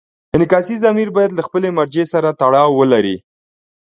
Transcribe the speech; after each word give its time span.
انعکاسي 0.35 0.75
ضمیر 0.85 1.09
باید 1.17 1.31
له 1.37 1.41
خپلې 1.47 1.69
مرجع 1.77 2.05
سره 2.13 2.37
تړاو 2.41 2.69
ولري. 2.79 3.17